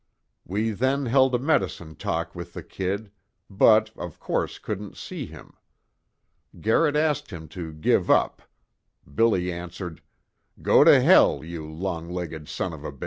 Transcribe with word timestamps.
We 0.47 0.71
then 0.71 1.05
held 1.05 1.35
a 1.35 1.37
medicine 1.37 1.95
talk 1.95 2.33
with 2.33 2.53
the 2.53 2.63
Kid, 2.63 3.11
but 3.51 3.91
of 3.95 4.19
course 4.19 4.57
couldn't 4.57 4.97
see 4.97 5.27
him. 5.27 5.53
Garrett 6.59 6.95
asked 6.95 7.29
him 7.29 7.47
to 7.49 7.71
give 7.71 8.09
up, 8.09 8.41
Billy 9.05 9.51
answered: 9.53 10.01
'Go 10.59 10.83
to 10.83 10.89
h 10.89 11.05
l, 11.05 11.43
you 11.43 11.67
long 11.71 12.09
legged 12.09 12.47
s 12.47 12.59
of 12.61 12.83
a 12.83 12.91
b!' 12.91 12.99